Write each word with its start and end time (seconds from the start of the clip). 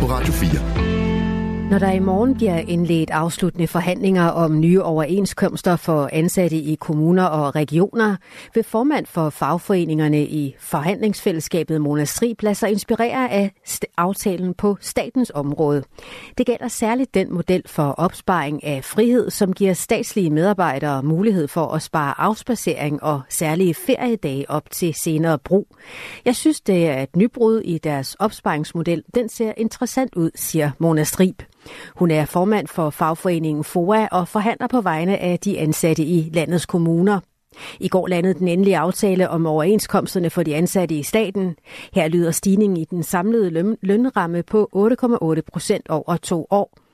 på 0.00 0.06
Radio 0.06 0.32
4. 0.32 0.95
Når 1.70 1.78
der 1.78 1.92
i 1.92 1.98
morgen 1.98 2.34
bliver 2.34 2.58
indledt 2.58 3.10
afsluttende 3.10 3.66
forhandlinger 3.66 4.28
om 4.28 4.60
nye 4.60 4.82
overenskomster 4.82 5.76
for 5.76 6.10
ansatte 6.12 6.56
i 6.56 6.74
kommuner 6.74 7.24
og 7.24 7.54
regioner, 7.54 8.16
vil 8.54 8.64
formand 8.64 9.06
for 9.06 9.30
fagforeningerne 9.30 10.24
i 10.24 10.56
forhandlingsfællesskabet 10.58 11.80
Mona 11.80 12.04
Strib 12.04 12.42
lade 12.42 12.54
sig 12.54 12.70
inspirere 12.70 13.30
af 13.30 13.52
aftalen 13.96 14.54
på 14.54 14.76
statens 14.80 15.32
område. 15.34 15.82
Det 16.38 16.46
gælder 16.46 16.68
særligt 16.68 17.14
den 17.14 17.34
model 17.34 17.62
for 17.66 17.82
opsparing 17.82 18.64
af 18.64 18.84
frihed, 18.84 19.30
som 19.30 19.52
giver 19.52 19.72
statslige 19.72 20.30
medarbejdere 20.30 21.02
mulighed 21.02 21.48
for 21.48 21.66
at 21.66 21.82
spare 21.82 22.20
afspacering 22.20 23.02
og 23.02 23.20
særlige 23.28 23.74
feriedage 23.74 24.50
op 24.50 24.70
til 24.70 24.94
senere 24.94 25.38
brug. 25.38 25.66
Jeg 26.24 26.36
synes, 26.36 26.60
det 26.60 26.86
er 26.88 27.02
et 27.02 27.16
nybrud 27.16 27.60
i 27.60 27.78
deres 27.78 28.14
opsparingsmodel. 28.14 29.02
Den 29.14 29.28
ser 29.28 29.52
interessant 29.56 30.14
ud, 30.16 30.30
siger 30.34 30.70
Mona 30.78 31.04
Strib. 31.04 31.42
Hun 31.96 32.10
er 32.10 32.24
formand 32.24 32.66
for 32.66 32.90
fagforeningen 32.90 33.64
FOA 33.64 34.06
og 34.12 34.28
forhandler 34.28 34.66
på 34.66 34.80
vegne 34.80 35.18
af 35.18 35.38
de 35.38 35.58
ansatte 35.58 36.02
i 36.02 36.30
landets 36.32 36.66
kommuner. 36.66 37.20
I 37.80 37.88
går 37.88 38.06
landede 38.06 38.34
den 38.34 38.48
endelige 38.48 38.78
aftale 38.78 39.30
om 39.30 39.46
overenskomsterne 39.46 40.30
for 40.30 40.42
de 40.42 40.54
ansatte 40.54 40.94
i 40.94 41.02
staten. 41.02 41.56
Her 41.92 42.08
lyder 42.08 42.30
stigningen 42.30 42.76
i 42.76 42.84
den 42.84 43.02
samlede 43.02 43.76
lønramme 43.82 44.42
på 44.42 44.70
8,8 44.76 45.40
procent 45.52 45.88
over 45.88 46.16
to 46.16 46.46
år. 46.50 46.85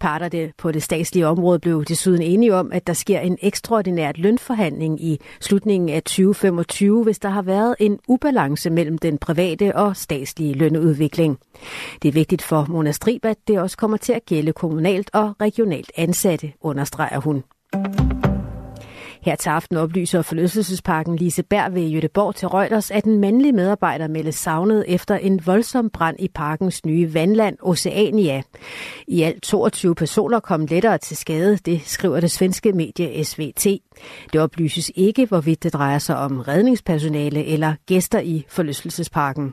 Parterne 0.00 0.52
på 0.58 0.72
det 0.72 0.82
statslige 0.82 1.26
område 1.26 1.58
blev 1.58 1.84
desuden 1.84 2.22
enige 2.22 2.54
om, 2.54 2.72
at 2.72 2.86
der 2.86 2.92
sker 2.92 3.20
en 3.20 3.38
ekstraordinært 3.42 4.18
lønforhandling 4.18 5.04
i 5.04 5.20
slutningen 5.40 5.88
af 5.88 6.02
2025, 6.02 7.04
hvis 7.04 7.18
der 7.18 7.28
har 7.28 7.42
været 7.42 7.74
en 7.78 7.98
ubalance 8.08 8.70
mellem 8.70 8.98
den 8.98 9.18
private 9.18 9.76
og 9.76 9.96
statslige 9.96 10.54
lønudvikling. 10.54 11.38
Det 12.02 12.08
er 12.08 12.12
vigtigt 12.12 12.42
for 12.42 12.66
Mona 12.68 12.92
Strib, 12.92 13.24
at 13.24 13.36
det 13.48 13.60
også 13.60 13.76
kommer 13.76 13.96
til 13.96 14.12
at 14.12 14.26
gælde 14.26 14.52
kommunalt 14.52 15.10
og 15.12 15.34
regionalt 15.40 15.92
ansatte, 15.96 16.52
understreger 16.60 17.20
hun. 17.20 17.42
Her 19.22 19.36
til 19.36 19.48
aften 19.48 19.76
oplyser 19.76 20.22
forlystelsesparken 20.22 21.16
Lise 21.16 21.42
Berg 21.42 21.74
ved 21.74 21.82
Jødeborg 21.82 22.34
til 22.34 22.48
Reuters, 22.48 22.90
at 22.90 23.04
en 23.04 23.20
mandlig 23.20 23.54
medarbejder 23.54 24.08
meldes 24.08 24.34
savnet 24.34 24.84
efter 24.88 25.16
en 25.16 25.46
voldsom 25.46 25.90
brand 25.90 26.16
i 26.18 26.28
parkens 26.28 26.86
nye 26.86 27.14
vandland 27.14 27.56
Oceania. 27.62 28.42
I 29.06 29.22
alt 29.22 29.42
22 29.42 29.94
personer 29.94 30.40
kom 30.40 30.66
lettere 30.66 30.98
til 30.98 31.16
skade, 31.16 31.56
det 31.56 31.80
skriver 31.84 32.20
det 32.20 32.30
svenske 32.30 32.72
medie 32.72 33.24
SVT. 33.24 33.66
Det 34.32 34.40
oplyses 34.40 34.90
ikke, 34.94 35.26
hvorvidt 35.26 35.62
det 35.62 35.72
drejer 35.72 35.98
sig 35.98 36.16
om 36.16 36.40
redningspersonale 36.40 37.44
eller 37.44 37.74
gæster 37.86 38.20
i 38.20 38.44
forlystelsesparken. 38.48 39.52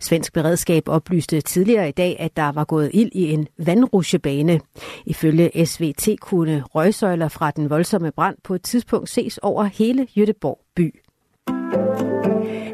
Svensk 0.00 0.32
beredskab 0.32 0.88
oplyste 0.88 1.40
tidligere 1.40 1.88
i 1.88 1.92
dag, 1.92 2.16
at 2.18 2.36
der 2.36 2.52
var 2.52 2.64
gået 2.64 2.90
ild 2.94 3.10
i 3.12 3.32
en 3.32 3.46
vandrusjebane. 3.58 4.60
Ifølge 5.06 5.66
SVT 5.66 6.08
kunne 6.20 6.62
røgsøjler 6.74 7.28
fra 7.28 7.50
den 7.50 7.70
voldsomme 7.70 8.10
brand 8.10 8.36
på 8.44 8.54
et 8.54 8.62
tidspunkt 8.62 8.97
ses 9.06 9.38
over 9.42 9.64
hele 9.64 10.06
Jødeborg 10.16 10.58
by. 10.74 11.02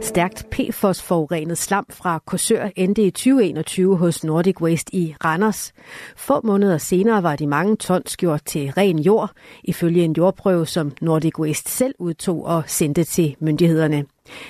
Stærkt 0.04 0.46
PFOS-forurenet 0.50 1.58
slam 1.58 1.86
fra 1.90 2.18
Korsør 2.26 2.68
endte 2.76 3.02
i 3.02 3.10
2021 3.10 3.96
hos 3.96 4.24
Nordic 4.24 4.60
Waste 4.60 4.94
i 4.94 5.14
Randers. 5.24 5.72
Få 6.16 6.40
måneder 6.44 6.78
senere 6.78 7.22
var 7.22 7.36
de 7.36 7.46
mange 7.46 7.76
tons 7.76 8.16
gjort 8.16 8.44
til 8.44 8.70
ren 8.70 8.98
jord, 8.98 9.30
ifølge 9.64 10.04
en 10.04 10.12
jordprøve, 10.12 10.66
som 10.66 10.92
Nordic 11.00 11.38
Waste 11.38 11.70
selv 11.70 11.94
udtog 11.98 12.44
og 12.44 12.62
sendte 12.66 13.04
til 13.04 13.36
myndighederne. 13.40 14.04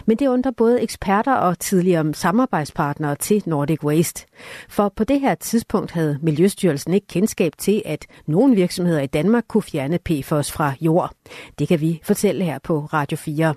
Men 0.06 0.17
det 0.17 0.27
undrer 0.28 0.53
både 0.53 0.83
eksperter 0.83 1.34
og 1.34 1.58
tidligere 1.58 2.14
samarbejdspartnere 2.14 3.14
til 3.14 3.42
Nordic 3.47 3.84
Waste. 3.84 4.27
For 4.69 4.92
på 4.97 5.05
det 5.05 5.20
her 5.20 5.34
tidspunkt 5.34 5.91
havde 5.91 6.19
Miljøstyrelsen 6.22 6.94
ikke 6.94 7.06
kendskab 7.06 7.53
til, 7.58 7.83
at 7.84 8.06
nogle 8.27 8.55
virksomheder 8.55 9.00
i 9.00 9.06
Danmark 9.06 9.45
kunne 9.48 9.62
fjerne 9.62 9.98
PFOS 9.98 10.52
fra 10.52 10.73
jord. 10.80 11.11
Det 11.58 11.68
kan 11.68 11.80
vi 11.80 12.01
fortælle 12.05 12.45
her 12.45 12.58
på 12.58 12.89
Radio 12.92 13.17
4. 13.17 13.55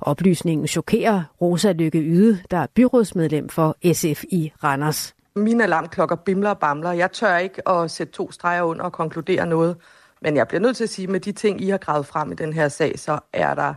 Oplysningen 0.00 0.66
chokerer 0.66 1.22
Rosa 1.40 1.72
Lykke 1.72 1.98
Yde, 1.98 2.38
der 2.50 2.56
er 2.56 2.66
byrådsmedlem 2.74 3.48
for 3.48 3.76
SF 3.92 4.24
i 4.32 4.52
Randers. 4.64 5.14
Mine 5.36 5.64
alarmklokker 5.64 6.16
bimler 6.16 6.50
og 6.50 6.58
bamler. 6.58 6.92
Jeg 6.92 7.12
tør 7.12 7.36
ikke 7.36 7.68
at 7.68 7.90
sætte 7.90 8.12
to 8.12 8.32
streger 8.32 8.62
under 8.62 8.84
og 8.84 8.92
konkludere 8.92 9.46
noget. 9.46 9.76
Men 10.22 10.36
jeg 10.36 10.48
bliver 10.48 10.60
nødt 10.60 10.76
til 10.76 10.84
at 10.84 10.90
sige, 10.90 11.04
at 11.04 11.10
med 11.10 11.20
de 11.20 11.32
ting, 11.32 11.60
I 11.60 11.68
har 11.68 11.78
gravet 11.78 12.06
frem 12.06 12.32
i 12.32 12.34
den 12.34 12.52
her 12.52 12.68
sag, 12.68 12.98
så 12.98 13.18
er 13.32 13.54
der 13.54 13.74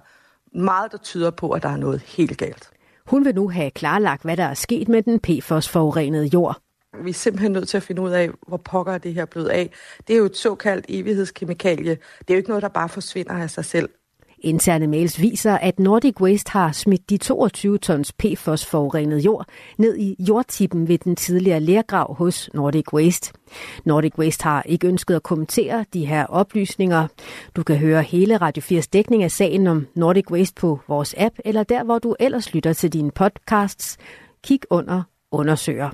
meget, 0.58 0.92
der 0.92 0.98
tyder 0.98 1.32
på, 1.32 1.52
at 1.52 1.64
der 1.64 1.70
er 1.70 1.78
noget 1.78 2.02
helt 2.02 2.38
galt. 2.38 2.70
Hun 3.06 3.26
vil 3.26 3.36
nu 3.36 3.50
have 3.50 3.72
klarlagt, 3.72 4.24
hvad 4.24 4.38
der 4.38 4.44
er 4.44 4.54
sket 4.54 4.88
med 4.88 5.04
den 5.04 5.20
PFOS-forurenede 5.20 6.26
jord. 6.26 6.62
Vi 7.04 7.10
er 7.10 7.14
simpelthen 7.14 7.52
nødt 7.52 7.68
til 7.68 7.78
at 7.78 7.84
finde 7.84 8.02
ud 8.02 8.12
af, 8.12 8.30
hvor 8.48 8.58
pokker 8.58 8.94
er 8.94 8.98
det 8.98 9.14
her 9.14 9.26
blevet 9.26 9.50
af. 9.50 9.74
Det 10.08 10.14
er 10.14 10.18
jo 10.18 10.26
et 10.26 10.38
såkaldt 10.38 10.86
evighedskemikalie. 10.90 11.98
Det 12.20 12.30
er 12.30 12.34
jo 12.34 12.38
ikke 12.38 12.50
noget, 12.50 12.64
der 12.64 12.70
bare 12.70 12.90
forsvinder 12.90 13.34
af 13.34 13.50
sig 13.50 13.66
selv. 13.66 13.90
Interne 14.40 14.88
mails 14.88 15.22
viser, 15.22 15.58
at 15.58 15.80
Nordic 15.80 16.22
Waste 16.22 16.52
har 16.52 16.72
smidt 16.72 17.10
de 17.10 17.18
22 17.18 17.78
tons 17.78 18.14
PFOS 18.14 18.66
forurenet 18.66 19.26
jord 19.26 19.46
ned 19.78 19.98
i 19.98 20.16
jordtippen 20.20 20.88
ved 20.88 20.98
den 20.98 21.16
tidligere 21.16 21.60
lærgrav 21.60 22.16
hos 22.16 22.50
Nordic 22.54 22.94
Waste. 22.94 23.34
Nordic 23.86 24.18
Waste 24.18 24.44
har 24.44 24.64
ikke 24.66 24.88
ønsket 24.88 25.16
at 25.16 25.24
kommentere 25.24 25.86
de 25.94 26.06
her 26.06 26.26
oplysninger. 26.26 27.08
Du 27.56 27.64
kan 27.64 27.78
høre 27.78 28.04
hele 28.04 28.38
Radio 28.38 28.62
4's 28.62 28.88
dækning 28.94 29.24
af 29.24 29.32
sagen 29.32 29.68
om 29.68 29.88
Nordic 29.96 30.32
Waste 30.32 30.56
på 30.56 30.80
vores 30.88 31.16
app, 31.18 31.36
eller 31.46 31.64
der, 31.64 31.84
hvor 31.84 32.00
du 32.00 32.16
ellers 32.20 32.54
lytter 32.54 32.74
til 32.74 32.94
dine 32.94 33.12
podcasts. 33.12 33.98
Kig 34.44 34.60
under 34.70 35.04
undersøger. 35.32 35.90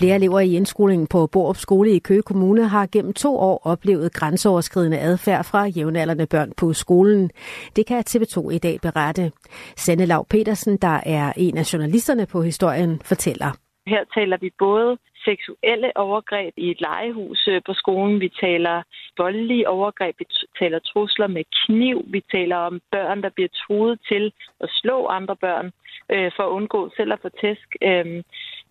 Flere 0.00 0.14
elever 0.14 0.40
i 0.40 0.56
indskolingen 0.56 1.06
på 1.06 1.26
Borup 1.32 1.56
Skole 1.56 1.90
i 1.90 1.98
Køge 1.98 2.22
Kommune 2.22 2.68
har 2.68 2.86
gennem 2.92 3.12
to 3.12 3.36
år 3.36 3.60
oplevet 3.64 4.12
grænseoverskridende 4.12 4.98
adfærd 4.98 5.44
fra 5.44 5.64
jævnaldrende 5.66 6.26
børn 6.26 6.52
på 6.56 6.72
skolen. 6.72 7.30
Det 7.76 7.86
kan 7.86 8.04
TV2 8.10 8.50
i 8.50 8.58
dag 8.58 8.78
berette. 8.82 9.32
Sanne 9.76 10.06
Lav 10.06 10.26
Petersen, 10.30 10.76
der 10.76 11.00
er 11.06 11.32
en 11.36 11.56
af 11.58 11.72
journalisterne 11.72 12.26
på 12.26 12.42
historien, 12.42 13.00
fortæller. 13.04 13.50
Her 13.86 14.04
taler 14.14 14.36
vi 14.40 14.50
både 14.58 14.98
seksuelle 15.24 15.96
overgreb 15.96 16.54
i 16.56 16.70
et 16.70 16.80
legehus 16.80 17.48
øh, 17.48 17.62
på 17.66 17.72
skolen. 17.74 18.20
Vi 18.20 18.28
taler 18.40 18.82
voldelige 19.18 19.68
overgreb. 19.68 20.14
Vi 20.18 20.26
taler 20.58 20.78
trusler 20.78 21.26
med 21.26 21.44
kniv. 21.60 22.04
Vi 22.06 22.20
taler 22.32 22.56
om 22.56 22.80
børn, 22.90 23.22
der 23.22 23.28
bliver 23.28 23.48
truet 23.62 24.00
til 24.08 24.32
at 24.60 24.70
slå 24.70 25.06
andre 25.06 25.36
børn 25.36 25.66
øh, 26.12 26.30
for 26.36 26.42
at 26.42 26.50
undgå 26.58 26.90
selv 26.96 27.12
at 27.12 27.18
få 27.22 27.28
tæsk. 27.28 27.68
Øh, 27.82 28.22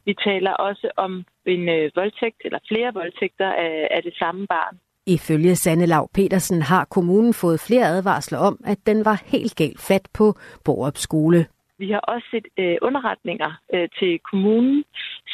vi 0.06 0.14
taler 0.14 0.54
også 0.54 0.92
om 0.98 1.26
en 1.46 1.70
øh, 1.70 1.92
voldtægt 1.96 2.42
eller 2.46 2.60
flere 2.68 2.94
voldtægter 2.94 3.52
af, 3.52 3.88
af 3.92 4.04
det 4.04 4.14
samme 4.20 4.48
barn. 4.48 4.80
Ifølge 5.06 5.56
Sanne 5.56 5.86
Lav 5.86 6.10
Petersen 6.14 6.62
har 6.62 6.86
kommunen 6.86 7.34
fået 7.34 7.60
flere 7.68 7.86
advarsler 7.86 8.38
om, 8.38 8.60
at 8.66 8.78
den 8.86 9.06
var 9.06 9.24
helt 9.26 9.56
galt 9.56 9.82
fat 9.82 10.08
på 10.14 10.34
Borup 10.66 10.98
skole. 10.98 11.46
Vi 11.78 11.92
har 11.92 12.00
også 12.00 12.28
set 12.32 12.48
øh, 12.60 12.78
underretninger 12.82 13.52
øh, 13.74 13.90
til 14.00 14.20
kommunen, 14.20 14.84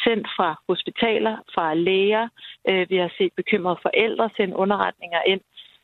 sendt 0.04 0.26
fra 0.36 0.60
hospitaler, 0.68 1.36
fra 1.54 1.74
læger. 1.74 2.28
Øh, 2.68 2.90
vi 2.90 2.96
har 2.96 3.12
set 3.18 3.32
bekymrede 3.36 3.78
forældre 3.82 4.30
sende 4.36 4.56
underretninger 4.56 5.22
ind. 5.26 5.40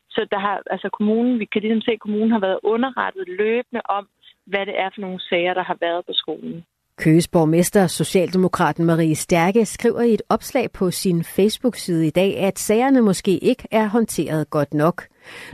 Så 0.09 0.27
der 0.31 0.39
har, 0.39 0.61
altså 0.71 0.89
kommunen, 0.89 1.39
vi 1.39 1.45
kan 1.45 1.61
ligesom 1.61 1.81
se, 1.81 1.91
at 1.91 1.99
kommunen 1.99 2.31
har 2.31 2.39
været 2.39 2.59
underrettet 2.63 3.27
løbende 3.27 3.81
om, 3.89 4.07
hvad 4.45 4.65
det 4.65 4.79
er 4.79 4.89
for 4.93 5.01
nogle 5.01 5.19
sager, 5.29 5.53
der 5.53 5.63
har 5.63 5.77
været 5.81 6.05
på 6.05 6.13
skolen. 6.13 6.65
Køges 6.97 7.27
borgmester, 7.27 7.87
Socialdemokraten 7.87 8.85
Marie 8.85 9.15
Stærke, 9.15 9.65
skriver 9.65 10.01
i 10.01 10.13
et 10.13 10.21
opslag 10.29 10.71
på 10.71 10.91
sin 10.91 11.23
Facebook-side 11.23 12.07
i 12.07 12.09
dag, 12.09 12.37
at 12.37 12.59
sagerne 12.59 13.01
måske 13.01 13.37
ikke 13.37 13.67
er 13.71 13.87
håndteret 13.87 14.49
godt 14.49 14.73
nok. 14.73 15.07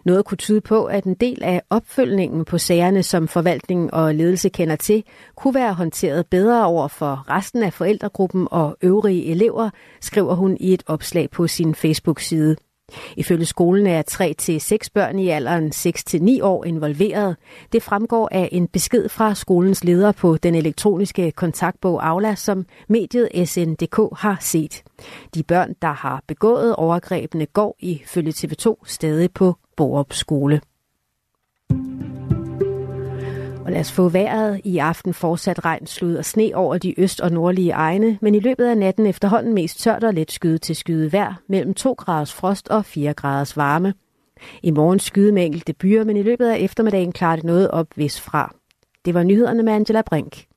Noget 0.06 0.26
kunne 0.26 0.38
tyde 0.38 0.62
på, 0.62 0.86
at 0.86 1.04
en 1.04 1.14
del 1.14 1.44
af 1.44 1.62
opfølgningen 1.70 2.46
på 2.46 2.58
sagerne, 2.58 3.04
som 3.04 3.28
forvaltningen 3.28 3.94
og 3.94 4.16
ledelse 4.16 4.50
kender 4.50 4.76
til, 4.76 5.04
kunne 5.36 5.56
være 5.56 5.74
håndteret 5.74 6.28
bedre 6.28 6.66
over 6.66 6.88
for 6.88 7.30
resten 7.30 7.64
af 7.64 7.74
forældregruppen 7.74 8.48
og 8.52 8.78
øvrige 8.82 9.26
elever, 9.26 9.70
skriver 10.02 10.36
hun 10.36 10.58
i 10.60 10.74
et 10.74 10.84
opslag 10.88 11.30
på 11.30 11.48
sin 11.48 11.76
Facebook-side. 11.76 12.56
Ifølge 13.18 13.46
skolen 13.46 13.88
er 13.88 14.04
3-6 14.12 14.88
børn 14.94 15.20
i 15.20 15.30
alderen 15.30 15.72
6-9 15.76 16.44
år 16.44 16.66
involveret. 16.66 17.36
Det 17.72 17.84
fremgår 17.84 18.30
af 18.32 18.50
en 18.52 18.68
besked 18.68 19.10
fra 19.10 19.36
skolens 19.36 19.84
leder 19.84 20.12
på 20.12 20.38
den 20.38 20.56
elektroniske 20.56 21.32
kontaktbog 21.32 22.08
Aula, 22.08 22.36
som 22.36 22.66
mediet 22.90 23.50
SNDK 23.50 24.20
har 24.20 24.38
set. 24.42 24.84
De 25.36 25.44
børn, 25.44 25.76
der 25.82 25.94
har 25.94 26.24
begået 26.28 26.76
overgrebene, 26.76 27.46
går 27.46 27.76
ifølge 27.80 28.32
TV2 28.32 28.76
stadig 28.86 29.32
på 29.32 29.56
Borup 29.78 30.14
skole. 30.14 30.62
Og 33.70 33.74
lad 33.74 33.82
os 33.82 33.92
få 33.92 34.10
vejret. 34.10 34.62
I 34.64 34.78
aften 34.78 35.14
fortsat 35.14 35.66
regn, 35.66 35.88
slud 35.88 36.16
og 36.16 36.26
sne 36.26 36.52
over 36.54 36.78
de 36.78 37.00
øst- 37.00 37.22
og 37.22 37.32
nordlige 37.32 37.72
egne, 37.72 38.18
men 38.22 38.36
i 38.36 38.40
løbet 38.40 38.66
af 38.66 38.78
natten 38.78 39.06
efterhånden 39.06 39.54
mest 39.54 39.80
tørt 39.80 40.04
og 40.04 40.14
let 40.14 40.32
skyde 40.32 40.58
til 40.58 40.76
skyde 40.76 41.14
vejr, 41.14 41.34
mellem 41.48 41.74
2 41.74 41.94
graders 41.94 42.34
frost 42.34 42.68
og 42.68 42.86
4 42.86 43.14
graders 43.14 43.58
varme. 43.58 43.94
I 44.64 44.72
morgen 44.72 45.00
skyde 45.00 45.32
med 45.32 45.46
enkelte 45.46 45.74
byer, 45.74 46.04
men 46.04 46.18
i 46.18 46.24
løbet 46.24 46.46
af 46.46 46.58
eftermiddagen 46.58 47.12
klarer 47.12 47.36
det 47.36 47.46
noget 47.46 47.72
op 47.72 47.88
fra. 48.20 48.56
Det 49.06 49.14
var 49.14 49.24
nyhederne 49.24 49.64
med 49.64 49.74
Angela 49.74 50.02
Brink. 50.02 50.49